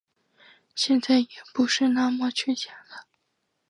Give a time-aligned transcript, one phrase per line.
[0.73, 3.05] 现在也不是那么缺钱了